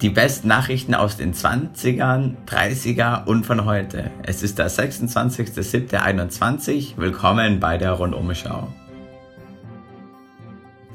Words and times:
Die 0.00 0.10
besten 0.10 0.46
Nachrichten 0.46 0.94
aus 0.94 1.16
den 1.16 1.34
20ern, 1.34 2.36
30er 2.46 3.24
und 3.24 3.44
von 3.44 3.64
heute. 3.64 4.12
Es 4.22 4.44
ist 4.44 4.60
der 4.60 4.70
26.07.21. 4.70 6.98
Willkommen 6.98 7.58
bei 7.58 7.78
der 7.78 7.94
Rundumschau. 7.94 8.72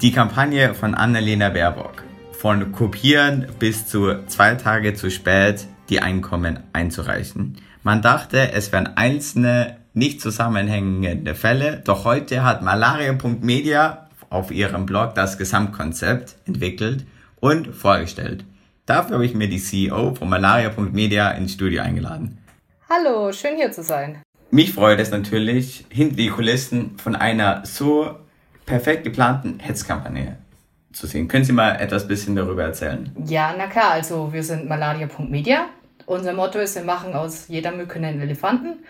Die 0.00 0.10
Kampagne 0.10 0.72
von 0.72 0.94
Annalena 0.94 1.50
Baerbock. 1.50 2.02
Von 2.32 2.72
kopieren 2.72 3.48
bis 3.58 3.86
zu 3.86 4.24
zwei 4.26 4.54
Tage 4.54 4.94
zu 4.94 5.10
spät 5.10 5.66
die 5.90 6.00
Einkommen 6.00 6.60
einzureichen. 6.72 7.58
Man 7.82 8.00
dachte, 8.00 8.52
es 8.52 8.72
wären 8.72 8.96
einzelne 8.96 9.76
nicht 9.92 10.22
zusammenhängende 10.22 11.34
Fälle, 11.34 11.82
doch 11.84 12.06
heute 12.06 12.42
hat 12.42 12.62
malaria.media 12.62 14.08
auf 14.30 14.50
ihrem 14.50 14.86
Blog 14.86 15.14
das 15.14 15.36
Gesamtkonzept 15.36 16.36
entwickelt 16.46 17.04
und 17.40 17.66
vorgestellt. 17.66 18.46
Dafür 18.86 19.14
habe 19.14 19.24
ich 19.24 19.34
mir 19.34 19.48
die 19.48 19.58
CEO 19.58 20.14
von 20.14 20.28
malaria.media 20.28 21.30
ins 21.30 21.54
Studio 21.54 21.82
eingeladen. 21.82 22.36
Hallo, 22.90 23.32
schön 23.32 23.56
hier 23.56 23.72
zu 23.72 23.82
sein. 23.82 24.20
Mich 24.50 24.74
freut 24.74 25.00
es 25.00 25.10
natürlich, 25.10 25.86
hinter 25.88 26.16
die 26.16 26.28
Kulissen 26.28 26.98
von 26.98 27.16
einer 27.16 27.64
so 27.64 28.14
perfekt 28.66 29.04
geplanten 29.04 29.58
Hetzkampagne 29.58 30.36
zu 30.92 31.06
sehen. 31.06 31.28
Können 31.28 31.46
Sie 31.46 31.52
mal 31.52 31.76
etwas 31.76 32.06
bisschen 32.06 32.36
darüber 32.36 32.64
erzählen? 32.64 33.10
Ja, 33.24 33.54
na 33.56 33.68
klar, 33.68 33.92
also 33.92 34.34
wir 34.34 34.42
sind 34.42 34.68
malaria.media. 34.68 35.64
Unser 36.04 36.34
Motto 36.34 36.58
ist, 36.58 36.76
wir 36.76 36.84
machen 36.84 37.14
aus 37.14 37.48
jeder 37.48 37.72
Mücke 37.72 37.98
einen 37.98 38.20
Elefanten. 38.20 38.84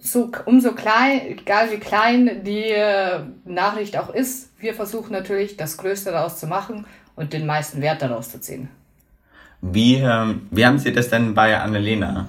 So, 0.00 0.32
umso 0.44 0.72
klein, 0.72 1.20
egal 1.38 1.70
wie 1.70 1.78
klein 1.78 2.42
die 2.42 2.70
äh, 2.70 3.20
Nachricht 3.44 3.96
auch 3.96 4.12
ist, 4.12 4.50
wir 4.60 4.74
versuchen 4.74 5.12
natürlich 5.12 5.56
das 5.56 5.76
Größte 5.76 6.10
daraus 6.10 6.40
zu 6.40 6.48
machen 6.48 6.84
und 7.14 7.32
den 7.32 7.46
meisten 7.46 7.80
Wert 7.80 8.02
daraus 8.02 8.30
zu 8.30 8.40
ziehen. 8.40 8.68
Wie, 9.60 9.96
ähm, 9.96 10.46
wie 10.50 10.64
haben 10.64 10.78
Sie 10.78 10.92
das 10.92 11.08
denn 11.08 11.34
bei 11.34 11.58
Annalena? 11.58 12.28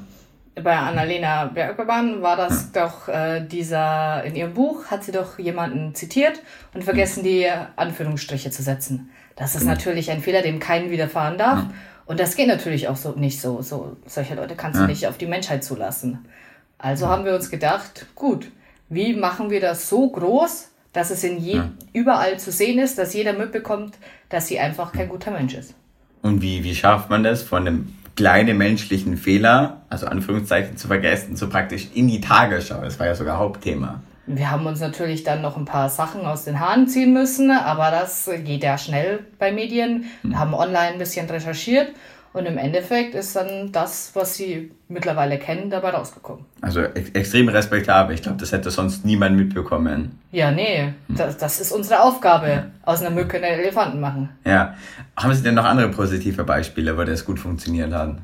Bei 0.63 0.77
Annalena 0.77 1.45
Bergmann 1.45 2.21
war 2.21 2.35
das 2.35 2.69
ja. 2.73 2.83
doch 2.83 3.07
äh, 3.07 3.41
dieser, 3.41 4.23
in 4.23 4.35
ihrem 4.35 4.53
Buch 4.53 4.87
hat 4.87 5.03
sie 5.03 5.11
doch 5.11 5.39
jemanden 5.39 5.95
zitiert 5.95 6.41
und 6.73 6.83
vergessen, 6.83 7.23
die 7.23 7.47
Anführungsstriche 7.75 8.51
zu 8.51 8.61
setzen. 8.61 9.09
Das 9.35 9.55
ist 9.55 9.63
mhm. 9.63 9.69
natürlich 9.69 10.11
ein 10.11 10.21
Fehler, 10.21 10.41
dem 10.41 10.59
keinen 10.59 10.89
widerfahren 10.89 11.37
darf. 11.37 11.63
Mhm. 11.63 11.73
Und 12.05 12.19
das 12.19 12.35
geht 12.35 12.47
natürlich 12.47 12.87
auch 12.87 12.97
so 12.97 13.11
nicht 13.11 13.39
so. 13.39 13.61
so 13.61 13.95
solche 14.05 14.35
Leute 14.35 14.55
kannst 14.55 14.81
du 14.81 14.85
nicht 14.85 15.07
auf 15.07 15.17
die 15.17 15.27
Menschheit 15.27 15.63
zulassen. 15.63 16.25
Also 16.77 17.07
haben 17.07 17.25
wir 17.25 17.35
uns 17.35 17.51
gedacht, 17.51 18.07
gut, 18.15 18.51
wie 18.89 19.13
machen 19.13 19.49
wir 19.51 19.61
das 19.61 19.87
so 19.87 20.09
groß, 20.09 20.69
dass 20.91 21.11
es 21.11 21.23
in 21.23 21.37
je, 21.37 21.61
überall 21.93 22.39
zu 22.39 22.51
sehen 22.51 22.79
ist, 22.79 22.97
dass 22.97 23.13
jeder 23.13 23.33
mitbekommt, 23.33 23.95
dass 24.29 24.47
sie 24.47 24.59
einfach 24.59 24.91
kein 24.91 25.07
guter 25.07 25.31
Mensch 25.31 25.53
ist. 25.53 25.75
Und 26.21 26.41
wie, 26.41 26.63
wie 26.63 26.75
schafft 26.75 27.09
man 27.09 27.23
das 27.23 27.43
von 27.43 27.67
einem 27.67 27.93
kleinen 28.15 28.57
menschlichen 28.57 29.17
Fehler, 29.17 29.81
also 29.89 30.07
Anführungszeichen, 30.07 30.77
zu 30.77 30.87
vergessen, 30.87 31.35
so 31.35 31.49
praktisch 31.49 31.87
in 31.93 32.07
die 32.07 32.21
Tagesschau? 32.21 32.81
Das 32.81 32.99
war 32.99 33.07
ja 33.07 33.15
sogar 33.15 33.37
Hauptthema. 33.37 34.01
Wir 34.25 34.51
haben 34.51 34.65
uns 34.67 34.79
natürlich 34.79 35.23
dann 35.23 35.41
noch 35.41 35.57
ein 35.57 35.65
paar 35.65 35.89
Sachen 35.89 36.21
aus 36.21 36.45
den 36.45 36.59
Haaren 36.59 36.87
ziehen 36.87 37.13
müssen, 37.13 37.49
aber 37.49 37.89
das 37.89 38.29
geht 38.45 38.63
ja 38.63 38.77
schnell 38.77 39.25
bei 39.39 39.51
Medien. 39.51 40.05
Wir 40.21 40.33
hm. 40.33 40.39
haben 40.39 40.53
online 40.53 40.93
ein 40.93 40.99
bisschen 40.99 41.27
recherchiert 41.27 41.87
und 42.33 42.45
im 42.45 42.57
Endeffekt 42.57 43.15
ist 43.15 43.35
dann 43.35 43.71
das, 43.71 44.11
was 44.13 44.35
sie 44.35 44.71
mittlerweile 44.87 45.39
kennen, 45.39 45.69
dabei 45.69 45.89
rausgekommen. 45.89 46.45
Also 46.61 46.81
ex 46.81 47.09
extrem 47.11 47.49
respektabel. 47.49 48.13
Ich 48.13 48.21
glaube, 48.21 48.37
das 48.37 48.51
hätte 48.51 48.69
sonst 48.69 49.03
niemand 49.05 49.35
mitbekommen. 49.35 50.19
Ja, 50.31 50.51
nee. 50.51 50.93
Hm. 51.07 51.15
Das, 51.15 51.37
das 51.37 51.59
ist 51.59 51.71
unsere 51.71 52.01
Aufgabe. 52.01 52.47
Ja. 52.47 52.65
Aus 52.83 53.01
einer 53.01 53.09
Mücke 53.09 53.37
einen 53.37 53.59
Elefanten 53.59 53.99
machen. 53.99 54.29
Ja. 54.45 54.75
Haben 55.15 55.33
Sie 55.33 55.43
denn 55.43 55.55
noch 55.55 55.65
andere 55.65 55.89
positive 55.89 56.43
Beispiele, 56.43 56.97
wo 56.97 57.03
das 57.03 57.25
gut 57.25 57.39
funktioniert 57.39 57.91
hat? 57.93 58.17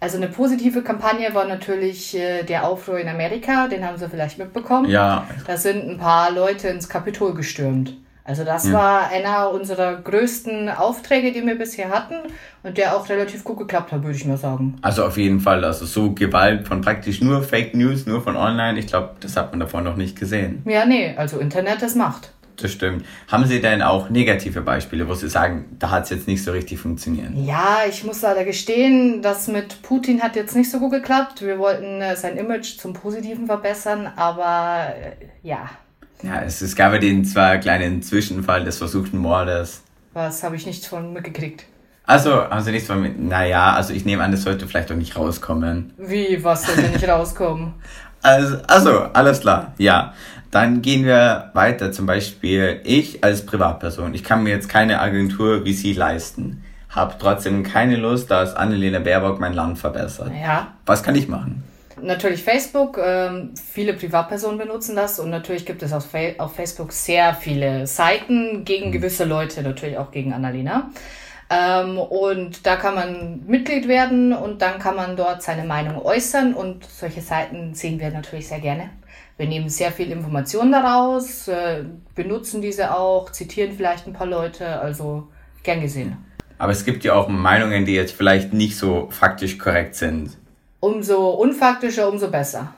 Also 0.00 0.16
eine 0.16 0.28
positive 0.28 0.82
Kampagne 0.82 1.32
war 1.32 1.46
natürlich 1.46 2.16
äh, 2.16 2.42
der 2.42 2.66
Aufruhr 2.66 2.98
in 2.98 3.08
Amerika, 3.08 3.68
den 3.68 3.86
haben 3.86 3.98
Sie 3.98 4.08
vielleicht 4.08 4.36
mitbekommen. 4.36 4.90
Ja. 4.90 5.28
Da 5.46 5.56
sind 5.56 5.88
ein 5.88 5.98
paar 5.98 6.32
Leute 6.32 6.66
ins 6.68 6.88
Kapitol 6.88 7.34
gestürmt. 7.34 7.96
Also 8.24 8.44
das 8.44 8.66
ja. 8.66 8.72
war 8.72 9.10
einer 9.10 9.50
unserer 9.50 9.96
größten 9.96 10.68
Aufträge, 10.68 11.32
die 11.32 11.44
wir 11.44 11.56
bisher 11.56 11.90
hatten 11.90 12.14
und 12.62 12.78
der 12.78 12.96
auch 12.96 13.08
relativ 13.08 13.42
gut 13.42 13.58
geklappt 13.58 13.90
hat, 13.90 14.02
würde 14.04 14.16
ich 14.16 14.24
mal 14.24 14.36
sagen. 14.36 14.76
Also 14.82 15.04
auf 15.04 15.16
jeden 15.16 15.40
Fall, 15.40 15.64
also 15.64 15.86
so 15.86 16.12
Gewalt 16.12 16.68
von 16.68 16.80
praktisch 16.80 17.20
nur 17.20 17.42
Fake 17.42 17.74
News, 17.74 18.06
nur 18.06 18.22
von 18.22 18.36
online, 18.36 18.78
ich 18.78 18.86
glaube, 18.86 19.16
das 19.20 19.36
hat 19.36 19.50
man 19.50 19.60
davor 19.60 19.80
noch 19.80 19.96
nicht 19.96 20.18
gesehen. 20.18 20.62
Ja, 20.66 20.86
nee, 20.86 21.14
also 21.16 21.38
Internet, 21.38 21.82
das 21.82 21.96
macht. 21.96 22.32
Das 22.56 22.70
stimmt. 22.70 23.04
Haben 23.28 23.46
Sie 23.46 23.60
denn 23.60 23.82
auch 23.82 24.10
negative 24.10 24.60
Beispiele, 24.60 25.08
wo 25.08 25.14
Sie 25.14 25.28
sagen, 25.28 25.76
da 25.78 25.90
hat 25.90 26.04
es 26.04 26.10
jetzt 26.10 26.28
nicht 26.28 26.44
so 26.44 26.52
richtig 26.52 26.78
funktioniert? 26.78 27.30
Ja, 27.34 27.78
ich 27.88 28.04
muss 28.04 28.22
leider 28.22 28.44
gestehen, 28.44 29.22
das 29.22 29.48
mit 29.48 29.82
Putin 29.82 30.22
hat 30.22 30.36
jetzt 30.36 30.54
nicht 30.54 30.70
so 30.70 30.78
gut 30.78 30.92
geklappt. 30.92 31.42
Wir 31.42 31.58
wollten 31.58 32.00
äh, 32.00 32.14
sein 32.14 32.36
Image 32.36 32.78
zum 32.78 32.92
Positiven 32.92 33.46
verbessern, 33.46 34.12
aber 34.14 34.94
äh, 34.94 35.26
ja, 35.42 35.70
ja, 36.22 36.42
es, 36.42 36.60
es 36.62 36.76
gab 36.76 36.92
ja 36.92 36.98
den 36.98 37.24
zwar 37.24 37.58
kleinen 37.58 38.02
Zwischenfall 38.02 38.64
des 38.64 38.78
versuchten 38.78 39.18
Mordes. 39.18 39.82
Was 40.12 40.42
habe 40.42 40.56
ich 40.56 40.66
nicht 40.66 40.86
von 40.86 41.12
mitgekriegt? 41.12 41.64
Also, 42.04 42.48
haben 42.50 42.62
Sie 42.62 42.72
nichts 42.72 42.88
von 42.88 43.00
mit? 43.00 43.18
Naja, 43.18 43.74
also 43.74 43.92
ich 43.92 44.04
nehme 44.04 44.22
an, 44.22 44.32
das 44.32 44.42
sollte 44.42 44.66
vielleicht 44.66 44.90
doch 44.90 44.96
nicht 44.96 45.16
rauskommen. 45.16 45.92
Wie, 45.96 46.42
was 46.42 46.66
sollte 46.66 46.82
nicht 46.90 47.08
rauskommen? 47.08 47.74
Also, 48.24 48.58
also, 48.68 49.00
alles 49.14 49.40
klar, 49.40 49.74
ja. 49.78 50.14
Dann 50.52 50.80
gehen 50.80 51.04
wir 51.04 51.50
weiter. 51.54 51.90
Zum 51.90 52.06
Beispiel 52.06 52.80
ich 52.84 53.24
als 53.24 53.44
Privatperson. 53.44 54.14
Ich 54.14 54.22
kann 54.22 54.44
mir 54.44 54.50
jetzt 54.50 54.68
keine 54.68 55.00
Agentur 55.00 55.64
wie 55.64 55.72
Sie 55.72 55.92
leisten. 55.92 56.62
Hab 56.88 57.18
trotzdem 57.18 57.64
keine 57.64 57.96
Lust, 57.96 58.30
dass 58.30 58.54
Annelena 58.54 59.00
Baerbock 59.00 59.40
mein 59.40 59.54
Land 59.54 59.80
verbessert. 59.80 60.30
Ja. 60.40 60.68
Was 60.86 61.02
kann 61.02 61.16
ich 61.16 61.26
machen? 61.26 61.64
Natürlich 62.02 62.42
Facebook, 62.42 62.98
ähm, 63.02 63.54
viele 63.54 63.94
Privatpersonen 63.94 64.58
benutzen 64.58 64.96
das 64.96 65.20
und 65.20 65.30
natürlich 65.30 65.64
gibt 65.64 65.82
es 65.82 65.92
auf, 65.92 66.06
Fa 66.06 66.18
auf 66.38 66.54
Facebook 66.54 66.92
sehr 66.92 67.32
viele 67.34 67.86
Seiten 67.86 68.64
gegen 68.64 68.88
mhm. 68.88 68.92
gewisse 68.92 69.24
Leute, 69.24 69.62
natürlich 69.62 69.98
auch 69.98 70.10
gegen 70.10 70.32
Annalena. 70.32 70.90
Ähm, 71.48 71.98
und 71.98 72.66
da 72.66 72.76
kann 72.76 72.96
man 72.96 73.42
Mitglied 73.46 73.86
werden 73.86 74.32
und 74.32 74.62
dann 74.62 74.80
kann 74.80 74.96
man 74.96 75.16
dort 75.16 75.42
seine 75.42 75.64
Meinung 75.64 76.02
äußern 76.02 76.54
und 76.54 76.84
solche 76.84 77.20
Seiten 77.20 77.74
sehen 77.74 78.00
wir 78.00 78.10
natürlich 78.10 78.48
sehr 78.48 78.60
gerne. 78.60 78.90
Wir 79.36 79.46
nehmen 79.46 79.68
sehr 79.68 79.92
viel 79.92 80.10
Informationen 80.10 80.72
daraus, 80.72 81.46
äh, 81.46 81.84
benutzen 82.14 82.62
diese 82.62 82.96
auch, 82.96 83.30
zitieren 83.30 83.72
vielleicht 83.76 84.08
ein 84.08 84.12
paar 84.12 84.26
Leute, 84.26 84.80
also 84.80 85.28
gern 85.62 85.80
gesehen. 85.80 86.16
Aber 86.58 86.72
es 86.72 86.84
gibt 86.84 87.04
ja 87.04 87.14
auch 87.14 87.28
Meinungen, 87.28 87.84
die 87.84 87.94
jetzt 87.94 88.12
vielleicht 88.12 88.52
nicht 88.52 88.76
so 88.76 89.08
faktisch 89.10 89.58
korrekt 89.58 89.94
sind 89.94 90.36
umso 90.82 91.30
unfaktischer, 91.30 92.08
umso 92.08 92.28
besser. 92.28 92.74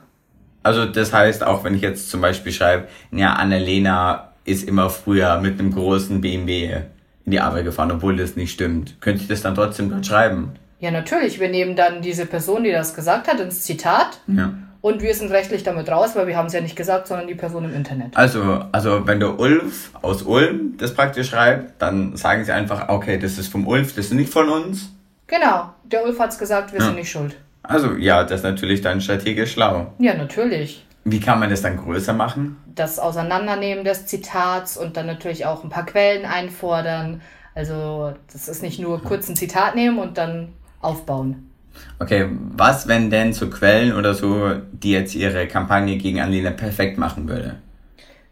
Also 0.62 0.84
das 0.84 1.12
heißt, 1.12 1.42
auch 1.42 1.64
wenn 1.64 1.74
ich 1.74 1.82
jetzt 1.82 2.10
zum 2.10 2.20
Beispiel 2.20 2.52
schreibe, 2.52 2.88
ja, 3.10 3.32
Annalena 3.32 4.32
ist 4.44 4.68
immer 4.68 4.90
früher 4.90 5.40
mit 5.40 5.58
einem 5.58 5.72
großen 5.72 6.20
BMW 6.20 6.82
in 7.24 7.32
die 7.32 7.40
Arbeit 7.40 7.64
gefahren, 7.64 7.90
obwohl 7.90 8.16
das 8.16 8.36
nicht 8.36 8.52
stimmt. 8.52 9.00
Könnte 9.00 9.22
ich 9.22 9.28
das 9.28 9.40
dann 9.40 9.54
trotzdem 9.54 9.90
dort 9.90 10.04
schreiben? 10.04 10.52
Ja, 10.80 10.90
natürlich. 10.90 11.40
Wir 11.40 11.48
nehmen 11.48 11.76
dann 11.76 12.02
diese 12.02 12.26
Person, 12.26 12.64
die 12.64 12.72
das 12.72 12.94
gesagt 12.94 13.26
hat, 13.26 13.40
ins 13.40 13.62
Zitat. 13.62 14.20
Ja. 14.26 14.52
Und 14.82 15.00
wir 15.00 15.14
sind 15.14 15.30
rechtlich 15.30 15.62
damit 15.62 15.88
raus, 15.88 16.10
weil 16.14 16.26
wir 16.26 16.36
haben 16.36 16.46
es 16.46 16.52
ja 16.52 16.60
nicht 16.60 16.76
gesagt, 16.76 17.08
sondern 17.08 17.26
die 17.26 17.34
Person 17.34 17.64
im 17.64 17.74
Internet. 17.74 18.14
Also, 18.14 18.66
also 18.70 19.06
wenn 19.06 19.18
der 19.18 19.38
Ulf 19.40 19.92
aus 20.02 20.22
Ulm 20.22 20.74
das 20.76 20.92
praktisch 20.92 21.30
schreibt, 21.30 21.80
dann 21.80 22.18
sagen 22.18 22.44
sie 22.44 22.52
einfach, 22.52 22.90
okay, 22.90 23.18
das 23.18 23.38
ist 23.38 23.48
vom 23.48 23.66
Ulf, 23.66 23.94
das 23.96 24.06
ist 24.06 24.12
nicht 24.12 24.30
von 24.30 24.50
uns. 24.50 24.90
Genau, 25.26 25.70
der 25.84 26.04
Ulf 26.04 26.18
hat 26.18 26.32
es 26.32 26.38
gesagt, 26.38 26.74
wir 26.74 26.80
ja. 26.80 26.86
sind 26.86 26.96
nicht 26.96 27.10
schuld. 27.10 27.34
Also 27.64 27.94
ja, 27.94 28.22
das 28.22 28.40
ist 28.40 28.44
natürlich 28.44 28.82
dann 28.82 29.00
strategisch 29.00 29.52
schlau. 29.52 29.92
Ja, 29.98 30.14
natürlich. 30.14 30.84
Wie 31.04 31.20
kann 31.20 31.40
man 31.40 31.50
das 31.50 31.62
dann 31.62 31.76
größer 31.76 32.12
machen? 32.12 32.56
Das 32.74 32.98
Auseinandernehmen 32.98 33.84
des 33.84 34.06
Zitats 34.06 34.76
und 34.76 34.96
dann 34.96 35.06
natürlich 35.06 35.46
auch 35.46 35.64
ein 35.64 35.70
paar 35.70 35.86
Quellen 35.86 36.24
einfordern. 36.24 37.20
Also 37.54 38.14
das 38.32 38.48
ist 38.48 38.62
nicht 38.62 38.80
nur 38.80 39.02
kurz 39.02 39.28
ein 39.28 39.36
Zitat 39.36 39.74
nehmen 39.74 39.98
und 39.98 40.18
dann 40.18 40.48
aufbauen. 40.80 41.50
Okay, 41.98 42.28
was, 42.56 42.86
wenn 42.86 43.10
denn 43.10 43.32
so 43.32 43.50
Quellen 43.50 43.94
oder 43.94 44.14
so, 44.14 44.52
die 44.72 44.92
jetzt 44.92 45.14
ihre 45.14 45.46
Kampagne 45.48 45.96
gegen 45.96 46.20
Anlena 46.20 46.50
perfekt 46.50 46.98
machen 46.98 47.28
würde? 47.28 47.56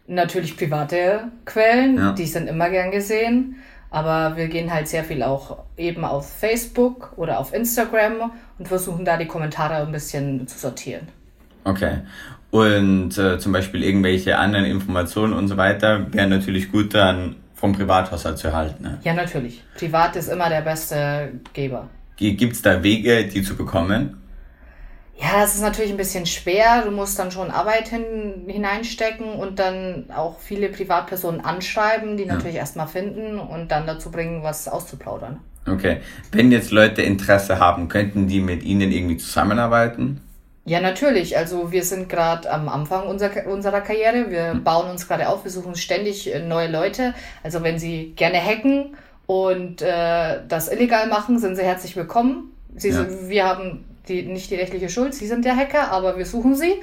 Natürlich 0.07 0.57
private 0.57 1.27
Quellen, 1.45 1.97
ja. 1.97 2.11
die 2.13 2.25
sind 2.25 2.47
immer 2.47 2.69
gern 2.69 2.91
gesehen. 2.91 3.57
Aber 3.93 4.35
wir 4.37 4.47
gehen 4.47 4.73
halt 4.73 4.87
sehr 4.87 5.03
viel 5.03 5.21
auch 5.21 5.59
eben 5.77 6.03
auf 6.03 6.27
Facebook 6.27 7.13
oder 7.15 7.39
auf 7.39 7.53
Instagram 7.53 8.31
und 8.57 8.67
versuchen 8.67 9.05
da 9.05 9.17
die 9.17 9.27
Kommentare 9.27 9.75
ein 9.75 9.91
bisschen 9.91 10.47
zu 10.47 10.57
sortieren. 10.57 11.07
Okay. 11.63 11.99
Und 12.49 13.15
äh, 13.19 13.37
zum 13.37 13.51
Beispiel 13.51 13.83
irgendwelche 13.83 14.39
anderen 14.39 14.65
Informationen 14.65 15.33
und 15.33 15.47
so 15.47 15.57
weiter 15.57 16.11
wären 16.11 16.31
natürlich 16.31 16.71
gut 16.71 16.95
dann 16.95 17.35
vom 17.53 17.73
Privathaushalt 17.73 18.39
zu 18.39 18.47
erhalten. 18.47 18.81
Ne? 18.81 18.97
Ja, 19.03 19.13
natürlich. 19.13 19.63
Privat 19.77 20.15
ist 20.15 20.27
immer 20.27 20.49
der 20.49 20.61
beste 20.61 21.33
Geber. 21.53 21.87
Gibt 22.17 22.53
es 22.53 22.63
da 22.63 22.81
Wege, 22.81 23.27
die 23.27 23.43
zu 23.43 23.55
bekommen? 23.55 24.22
Ja, 25.15 25.41
das 25.41 25.55
ist 25.55 25.61
natürlich 25.61 25.91
ein 25.91 25.97
bisschen 25.97 26.25
schwer. 26.25 26.83
Du 26.83 26.91
musst 26.91 27.19
dann 27.19 27.31
schon 27.31 27.51
Arbeit 27.51 27.87
hin, 27.87 28.45
hineinstecken 28.47 29.33
und 29.35 29.59
dann 29.59 30.05
auch 30.15 30.39
viele 30.39 30.69
Privatpersonen 30.69 31.41
anschreiben, 31.41 32.17
die 32.17 32.25
natürlich 32.25 32.55
erstmal 32.55 32.87
finden 32.87 33.39
und 33.39 33.71
dann 33.71 33.85
dazu 33.85 34.09
bringen, 34.11 34.43
was 34.43 34.67
auszuplaudern. 34.67 35.39
Okay. 35.67 35.97
Wenn 36.31 36.51
jetzt 36.51 36.71
Leute 36.71 37.03
Interesse 37.03 37.59
haben, 37.59 37.87
könnten 37.87 38.27
die 38.27 38.41
mit 38.41 38.63
Ihnen 38.63 38.91
irgendwie 38.91 39.17
zusammenarbeiten? 39.17 40.19
Ja, 40.65 40.79
natürlich. 40.79 41.37
Also 41.37 41.71
wir 41.71 41.83
sind 41.83 42.09
gerade 42.09 42.49
am 42.49 42.69
Anfang 42.69 43.07
unserer, 43.07 43.47
unserer 43.47 43.81
Karriere. 43.81 44.29
Wir 44.29 44.55
bauen 44.55 44.89
uns 44.89 45.07
gerade 45.07 45.27
auf. 45.27 45.43
Wir 45.43 45.51
suchen 45.51 45.75
ständig 45.75 46.33
äh, 46.33 46.39
neue 46.39 46.69
Leute. 46.71 47.13
Also 47.43 47.63
wenn 47.63 47.79
Sie 47.79 48.13
gerne 48.15 48.41
hacken 48.41 48.95
und 49.25 49.81
äh, 49.81 50.39
das 50.47 50.71
illegal 50.71 51.07
machen, 51.07 51.37
sind 51.37 51.55
Sie 51.55 51.63
herzlich 51.63 51.95
willkommen. 51.95 52.53
Sie, 52.75 52.89
Ja. 52.89 52.95
sind, 53.05 53.29
wir 53.29 53.45
haben 53.45 53.85
die, 54.07 54.23
nicht 54.23 54.51
die 54.51 54.55
rechtliche 54.55 54.89
Schuld. 54.89 55.13
Sie 55.13 55.27
sind 55.27 55.45
der 55.45 55.55
Hacker, 55.55 55.91
aber 55.91 56.17
wir 56.17 56.25
suchen 56.25 56.55
Sie. 56.55 56.73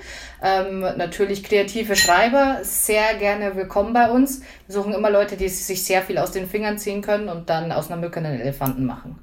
Ähm, 0.43 0.81
natürlich 0.81 1.43
kreative 1.45 1.97
Schreiber, 1.97 2.59
sehr 2.63 3.15
gerne 3.19 3.57
willkommen 3.57 3.93
bei 3.93 4.11
uns. 4.11 4.43
Wir 4.67 4.75
suchen 4.75 4.95
immer 4.95 5.11
Leute, 5.11 5.37
die 5.37 5.49
sich 5.49 5.85
sehr 5.85 6.03
viel 6.03 6.19
aus 6.19 6.33
den 6.33 6.47
Fingern 6.47 6.79
ziehen 6.79 7.03
können 7.03 7.29
und 7.29 7.51
dann 7.51 7.73
aus 7.73 7.91
einer 7.91 8.01
Mücke 8.01 8.21
einen 8.21 8.41
Elefanten 8.41 8.87
machen. 8.87 9.19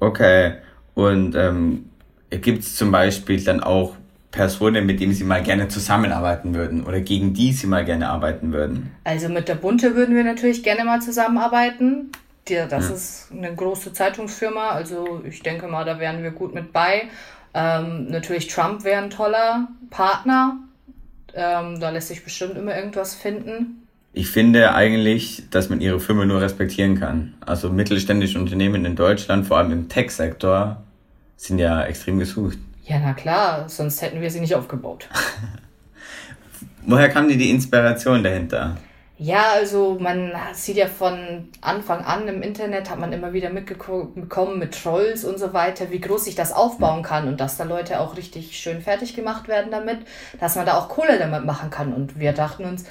Okay. 0.00 0.54
Und 0.94 1.36
ähm, 1.36 1.90
gibt 2.30 2.60
es 2.64 2.74
zum 2.74 2.90
Beispiel 2.90 3.42
dann 3.42 3.62
auch 3.62 3.94
Personen, 4.30 4.84
mit 4.84 5.00
denen 5.00 5.12
Sie 5.12 5.24
mal 5.24 5.42
gerne 5.42 5.68
zusammenarbeiten 5.68 6.54
würden 6.54 6.84
oder 6.84 7.00
gegen 7.00 7.32
die 7.32 7.52
Sie 7.52 7.66
mal 7.66 7.84
gerne 7.84 8.08
arbeiten 8.08 8.52
würden? 8.52 8.90
Also 9.04 9.28
mit 9.28 9.48
der 9.48 9.54
Bunte 9.54 9.94
würden 9.94 10.14
wir 10.16 10.24
natürlich 10.24 10.62
gerne 10.62 10.84
mal 10.84 11.00
zusammenarbeiten. 11.00 12.10
Die, 12.48 12.62
das 12.68 12.90
ist 12.90 13.28
eine 13.32 13.54
große 13.54 13.92
Zeitungsfirma, 13.92 14.70
also 14.70 15.22
ich 15.24 15.42
denke 15.42 15.68
mal, 15.68 15.84
da 15.84 15.98
wären 15.98 16.22
wir 16.22 16.30
gut 16.30 16.54
mit 16.54 16.72
bei. 16.72 17.08
Ähm, 17.54 18.08
natürlich 18.08 18.48
Trump 18.48 18.84
wäre 18.84 19.02
ein 19.02 19.10
toller 19.10 19.68
Partner. 19.90 20.58
Ähm, 21.34 21.80
da 21.80 21.90
lässt 21.90 22.08
sich 22.08 22.24
bestimmt 22.24 22.56
immer 22.56 22.76
irgendwas 22.76 23.14
finden. 23.14 23.86
Ich 24.12 24.30
finde 24.30 24.74
eigentlich, 24.74 25.44
dass 25.50 25.68
man 25.68 25.80
ihre 25.80 26.00
Firma 26.00 26.24
nur 26.24 26.40
respektieren 26.40 26.98
kann. 26.98 27.34
Also 27.44 27.70
mittelständische 27.70 28.38
Unternehmen 28.38 28.84
in 28.84 28.96
Deutschland, 28.96 29.46
vor 29.46 29.58
allem 29.58 29.70
im 29.70 29.88
Tech-Sektor, 29.88 30.82
sind 31.36 31.58
ja 31.58 31.82
extrem 31.84 32.18
gesucht. 32.18 32.58
Ja, 32.84 32.98
na 32.98 33.12
klar, 33.12 33.68
sonst 33.68 34.00
hätten 34.00 34.20
wir 34.20 34.30
sie 34.30 34.40
nicht 34.40 34.54
aufgebaut. 34.54 35.08
Woher 36.86 37.10
kam 37.10 37.28
dir 37.28 37.36
die 37.36 37.50
Inspiration 37.50 38.22
dahinter? 38.22 38.78
Ja, 39.18 39.50
also 39.52 39.98
man 40.00 40.32
sieht 40.52 40.76
ja 40.76 40.86
von 40.86 41.48
Anfang 41.60 42.04
an 42.04 42.28
im 42.28 42.40
Internet, 42.40 42.88
hat 42.88 43.00
man 43.00 43.12
immer 43.12 43.32
wieder 43.32 43.50
mitbekommen 43.50 44.58
mit 44.58 44.80
Trolls 44.80 45.24
und 45.24 45.38
so 45.40 45.52
weiter, 45.52 45.90
wie 45.90 46.00
groß 46.00 46.24
sich 46.24 46.36
das 46.36 46.52
aufbauen 46.52 47.02
kann 47.02 47.26
und 47.26 47.40
dass 47.40 47.56
da 47.56 47.64
Leute 47.64 47.98
auch 47.98 48.16
richtig 48.16 48.56
schön 48.56 48.80
fertig 48.80 49.16
gemacht 49.16 49.48
werden 49.48 49.72
damit, 49.72 49.98
dass 50.38 50.54
man 50.54 50.66
da 50.66 50.78
auch 50.78 50.88
Kohle 50.88 51.18
damit 51.18 51.44
machen 51.44 51.70
kann. 51.70 51.92
Und 51.92 52.20
wir 52.20 52.32
dachten 52.32 52.64
uns, 52.64 52.84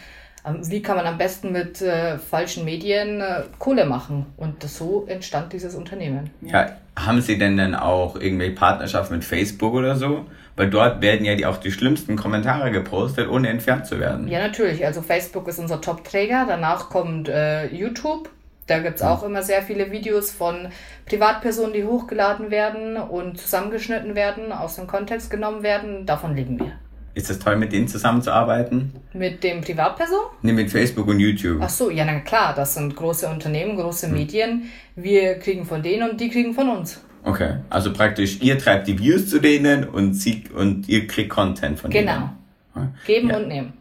ähm, 0.46 0.70
wie 0.70 0.82
kann 0.82 0.98
man 0.98 1.06
am 1.06 1.18
besten 1.18 1.54
mit 1.54 1.82
äh, 1.82 2.18
falschen 2.18 2.66
Medien 2.66 3.22
äh, 3.22 3.44
Kohle 3.58 3.86
machen? 3.86 4.26
Und 4.36 4.64
so 4.64 5.06
entstand 5.08 5.54
dieses 5.54 5.76
Unternehmen. 5.76 6.32
Ja, 6.42 6.76
haben 6.98 7.22
Sie 7.22 7.38
denn 7.38 7.58
dann 7.58 7.76
auch 7.76 8.16
irgendwelche 8.16 8.56
Partnerschaften 8.56 9.16
mit 9.16 9.24
Facebook 9.24 9.74
oder 9.74 9.96
so? 9.96 10.26
Weil 10.56 10.70
dort 10.70 11.02
werden 11.02 11.24
ja 11.24 11.36
die, 11.36 11.46
auch 11.46 11.58
die 11.58 11.72
schlimmsten 11.72 12.16
Kommentare 12.16 12.72
gepostet, 12.72 13.30
ohne 13.30 13.50
entfernt 13.50 13.86
zu 13.86 14.00
werden. 14.00 14.28
Ja, 14.28 14.40
natürlich. 14.40 14.86
Also 14.86 15.04
Facebook 15.04 15.48
ist 15.48 15.60
unser 15.60 15.80
Top-Träger. 15.80 16.46
Danach 16.48 16.90
kommt 16.90 17.30
äh, 17.30 17.68
YouTube. 17.68 18.30
Da 18.66 18.80
gibt's 18.80 19.02
auch 19.02 19.24
immer 19.24 19.44
sehr 19.44 19.62
viele 19.62 19.92
Videos 19.92 20.32
von 20.32 20.68
Privatpersonen, 21.06 21.74
die 21.74 21.86
hochgeladen 21.86 22.52
werden 22.52 22.98
und 22.98 23.40
zusammengeschnitten 23.40 24.16
werden, 24.16 24.52
aus 24.52 24.76
dem 24.76 24.88
Kontext 24.88 25.30
genommen 25.30 25.64
werden. 25.64 26.06
Davon 26.06 26.36
leben 26.36 26.60
wir. 26.60 26.74
Ist 27.18 27.32
es 27.32 27.40
toll, 27.40 27.56
mit 27.56 27.72
denen 27.74 27.88
zusammenzuarbeiten? 27.88 28.94
Mit 29.14 29.44
dem 29.44 29.62
Privatperson? 29.62 30.20
Ne, 30.44 30.54
mit 30.54 30.70
Facebook 30.70 31.08
und 31.08 31.20
YouTube. 31.20 31.60
Ach 31.64 31.70
so, 31.70 31.90
ja, 31.90 32.06
na 32.06 32.20
klar, 32.20 32.54
das 32.54 32.76
sind 32.76 32.96
große 32.96 33.28
Unternehmen, 33.28 33.76
große 33.76 34.08
Medien. 34.08 34.66
Wir 34.96 35.40
kriegen 35.40 35.66
von 35.66 35.82
denen 35.82 36.12
und 36.12 36.22
die 36.22 36.30
kriegen 36.30 36.54
von 36.54 36.70
uns. 36.70 37.02
Okay, 37.24 37.56
also 37.72 37.92
praktisch, 37.92 38.40
ihr 38.42 38.60
treibt 38.60 38.88
die 38.88 39.00
Views 39.00 39.32
zu 39.32 39.40
denen 39.40 39.86
und, 39.86 40.14
sie, 40.14 40.44
und 40.56 40.88
ihr 40.88 41.08
kriegt 41.08 41.32
Content 41.32 41.80
von 41.80 41.90
Genau. 41.90 42.30
denen. 42.76 42.94
Geben 43.08 43.30
Ja. 43.32 43.38
und 43.38 43.48
nehmen. 43.48 43.74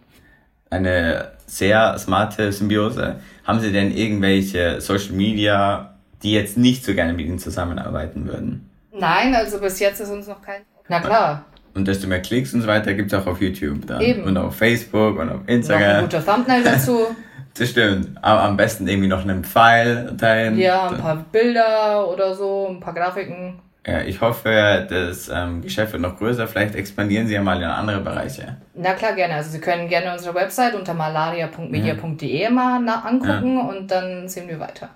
Eine 0.70 1.32
sehr 1.44 1.98
smarte 1.98 2.50
Symbiose. 2.52 3.16
Haben 3.44 3.60
Sie 3.60 3.70
denn 3.70 3.94
irgendwelche 3.94 4.80
Social 4.80 5.12
Media, 5.12 5.94
die 6.22 6.32
jetzt 6.32 6.56
nicht 6.56 6.86
so 6.86 6.94
gerne 6.94 7.12
mit 7.12 7.26
Ihnen 7.26 7.38
zusammenarbeiten 7.38 8.26
würden? 8.26 8.70
Nein, 8.98 9.34
also 9.34 9.60
bis 9.60 9.78
jetzt 9.78 10.00
ist 10.00 10.08
uns 10.08 10.26
noch 10.26 10.40
kein. 10.40 10.62
Na 10.88 11.00
klar, 11.00 11.44
Und 11.76 11.86
desto 11.86 12.08
mehr 12.08 12.20
Klicks 12.20 12.54
und 12.54 12.62
so 12.62 12.66
weiter 12.66 12.94
gibt's 12.94 13.12
auch 13.12 13.26
auf 13.26 13.40
YouTube 13.40 13.86
dann. 13.86 14.00
Eben. 14.00 14.24
Und 14.24 14.36
auf 14.38 14.56
Facebook 14.56 15.18
und 15.18 15.28
auf 15.28 15.34
noch 15.36 15.42
ein 15.46 15.48
Instagram. 15.48 16.02
guter 16.02 16.24
Thumbnail 16.24 16.62
dazu. 16.64 16.98
Das 17.58 17.70
stimmt. 17.70 18.18
Aber 18.20 18.42
am 18.42 18.58
besten 18.58 18.86
irgendwie 18.86 19.08
noch 19.08 19.22
einen 19.22 19.42
Pfeil 19.42 20.14
teilen. 20.18 20.58
Ja, 20.58 20.88
ein 20.90 20.98
paar 20.98 21.24
Bilder 21.32 22.06
oder 22.06 22.34
so, 22.34 22.68
ein 22.68 22.80
paar 22.80 22.92
Grafiken. 22.92 23.58
Ja, 23.86 24.00
ich 24.00 24.20
hoffe, 24.20 24.86
das 24.90 25.30
ähm, 25.32 25.62
Geschäft 25.62 25.92
wird 25.92 26.02
noch 26.02 26.18
größer. 26.18 26.46
Vielleicht 26.48 26.74
expandieren 26.74 27.28
Sie 27.28 27.32
ja 27.34 27.40
mal 27.40 27.56
in 27.56 27.64
andere 27.64 28.00
Bereiche. 28.00 28.56
Na 28.74 28.92
klar, 28.92 29.14
gerne. 29.14 29.36
Also 29.36 29.50
Sie 29.50 29.60
können 29.60 29.88
gerne 29.88 30.12
unsere 30.12 30.34
Website 30.34 30.74
unter 30.74 30.92
malaria.media.de 30.92 32.50
mal 32.50 32.78
angucken 33.04 33.58
und 33.58 33.90
dann 33.90 34.28
sehen 34.28 34.48
wir 34.48 34.60
weiter. 34.60 34.90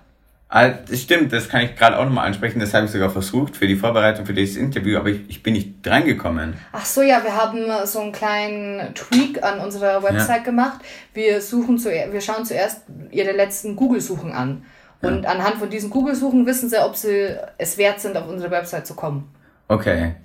Ah, 0.53 0.67
das 0.67 0.99
stimmt, 1.01 1.31
das 1.31 1.47
kann 1.47 1.61
ich 1.61 1.77
gerade 1.77 1.97
auch 1.97 2.03
nochmal 2.03 2.27
ansprechen. 2.27 2.59
Das 2.59 2.73
habe 2.73 2.85
ich 2.85 2.91
sogar 2.91 3.09
versucht 3.09 3.55
für 3.55 3.67
die 3.67 3.77
Vorbereitung 3.77 4.25
für 4.25 4.33
dieses 4.33 4.57
Interview, 4.57 4.97
aber 4.97 5.07
ich, 5.07 5.21
ich 5.29 5.41
bin 5.41 5.53
nicht 5.53 5.75
reingekommen. 5.87 6.55
Ach 6.73 6.85
so, 6.85 7.01
ja, 7.01 7.23
wir 7.23 7.33
haben 7.33 7.69
äh, 7.69 7.87
so 7.87 8.01
einen 8.01 8.11
kleinen 8.11 8.93
Tweak 8.93 9.41
an 9.43 9.59
unserer 9.61 10.03
Website 10.03 10.43
gemacht. 10.43 10.81
Wir 11.13 11.39
suchen 11.39 11.77
zuer 11.77 12.11
wir 12.11 12.19
schauen 12.19 12.43
zuerst 12.43 12.81
Ihre 13.11 13.31
letzten 13.31 13.77
Google-Suchen 13.77 14.33
an. 14.33 14.65
Und 15.01 15.25
anhand 15.25 15.55
von 15.55 15.69
diesen 15.69 15.89
Google-Suchen 15.89 16.45
wissen 16.45 16.69
Sie, 16.69 16.77
ob 16.83 16.97
Sie 16.97 17.33
es 17.57 17.77
wert 17.77 18.01
sind, 18.01 18.17
auf 18.17 18.27
unsere 18.27 18.51
Website 18.51 18.85
zu 18.85 18.93
kommen. 18.93 19.31
Okay. 19.69 20.15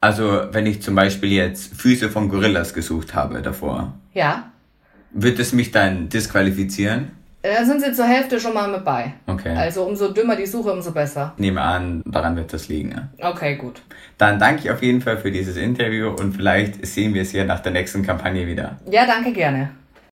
Also, 0.00 0.42
wenn 0.52 0.66
ich 0.66 0.80
zum 0.80 0.94
Beispiel 0.94 1.32
jetzt 1.32 1.74
Füße 1.74 2.08
von 2.08 2.28
Gorillas 2.28 2.72
gesucht 2.72 3.16
habe 3.16 3.42
davor, 3.42 3.94
Ja? 4.14 4.52
wird 5.10 5.40
es 5.40 5.52
mich 5.52 5.72
dann 5.72 6.08
disqualifizieren? 6.08 7.10
Äh, 7.46 7.54
Dann 7.54 7.66
sind 7.66 7.82
Sie 7.82 7.92
zur 7.92 8.06
Hälfte 8.06 8.40
schon 8.40 8.54
mal 8.54 8.68
mit 8.68 8.84
bei. 8.84 9.12
Okay. 9.26 9.54
Also 9.56 9.84
umso 9.84 10.08
dümmer 10.08 10.34
die 10.34 10.46
Suche, 10.46 10.72
umso 10.72 10.92
besser. 10.92 11.32
Ich 11.36 11.40
nehme 11.40 11.60
an, 11.60 12.02
daran 12.04 12.34
wird 12.36 12.52
das 12.52 12.68
liegen. 12.68 13.08
Ja. 13.18 13.30
Okay, 13.30 13.56
gut. 13.56 13.82
Dann 14.18 14.38
danke 14.38 14.62
ich 14.64 14.70
auf 14.70 14.82
jeden 14.82 15.00
Fall 15.00 15.18
für 15.18 15.30
dieses 15.30 15.56
Interview 15.56 16.08
und 16.08 16.32
vielleicht 16.34 16.84
sehen 16.84 17.14
wir 17.14 17.22
es 17.22 17.32
ja 17.32 17.44
nach 17.44 17.60
der 17.60 17.72
nächsten 17.72 18.02
Kampagne 18.02 18.46
wieder. 18.46 18.76
Ja, 18.90 19.06
danke 19.06 19.32
gerne. 19.32 19.70